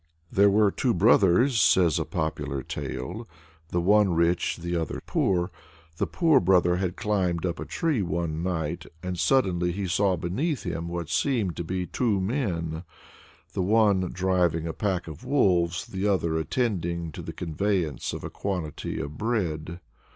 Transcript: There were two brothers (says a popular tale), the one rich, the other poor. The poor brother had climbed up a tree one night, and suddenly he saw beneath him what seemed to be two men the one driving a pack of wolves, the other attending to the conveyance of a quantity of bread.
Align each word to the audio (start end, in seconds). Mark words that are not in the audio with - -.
There 0.31 0.49
were 0.49 0.71
two 0.71 0.95
brothers 0.95 1.61
(says 1.61 1.99
a 1.99 2.05
popular 2.05 2.63
tale), 2.63 3.29
the 3.69 3.79
one 3.79 4.15
rich, 4.15 4.57
the 4.57 4.75
other 4.75 4.99
poor. 5.05 5.51
The 5.97 6.07
poor 6.07 6.39
brother 6.39 6.77
had 6.77 6.95
climbed 6.95 7.45
up 7.45 7.59
a 7.59 7.65
tree 7.65 8.01
one 8.01 8.41
night, 8.41 8.87
and 9.03 9.19
suddenly 9.19 9.71
he 9.71 9.85
saw 9.85 10.15
beneath 10.15 10.63
him 10.63 10.87
what 10.87 11.09
seemed 11.11 11.55
to 11.57 11.63
be 11.63 11.85
two 11.85 12.19
men 12.19 12.83
the 13.53 13.61
one 13.61 14.09
driving 14.11 14.65
a 14.65 14.73
pack 14.73 15.07
of 15.07 15.23
wolves, 15.23 15.85
the 15.85 16.07
other 16.07 16.35
attending 16.35 17.11
to 17.11 17.21
the 17.21 17.31
conveyance 17.31 18.11
of 18.11 18.23
a 18.23 18.31
quantity 18.31 18.99
of 18.99 19.19
bread. 19.19 19.81